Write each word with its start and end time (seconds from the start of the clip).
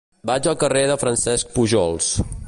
Vaig 0.29 0.47
al 0.51 0.55
carrer 0.63 0.81
de 0.91 0.95
Francesc 1.03 1.53
Pujols. 1.59 2.09